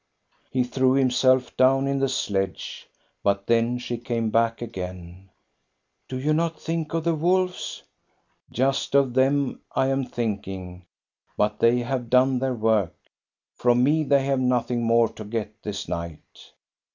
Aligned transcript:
He 0.49 0.63
threw 0.63 0.93
himself 0.93 1.55
down 1.55 1.85
in 1.85 1.99
the 1.99 2.09
sledge, 2.09 2.89
but 3.21 3.45
then 3.45 3.77
she 3.77 3.99
came 3.99 4.31
back 4.31 4.59
again." 4.59 5.29
Do 6.09 6.19
you 6.19 6.33
not 6.33 6.59
think 6.59 6.95
of 6.95 7.03
the 7.03 7.13
wolves? 7.13 7.83
""Just 8.51 8.95
of 8.95 9.13
them 9.13 9.61
I 9.75 9.89
am 9.89 10.05
thinking, 10.07 10.87
but 11.37 11.59
they 11.59 11.81
have 11.81 12.09
done 12.09 12.39
78 12.39 12.39
THE 12.39 12.39
STORY 12.39 12.39
OF 12.39 12.39
GO 12.39 12.39
ST 12.39 12.39
A 12.39 12.39
BE 12.39 12.77
RUNG 12.77 12.81
their 12.81 12.81
work. 12.81 12.95
From 13.57 13.83
me 13.83 14.03
they 14.03 14.25
have 14.25 14.39
nothing 14.39 14.81
more 14.83 15.09
to 15.09 15.23
get 15.23 15.61
this 15.61 15.87
night." 15.87 16.53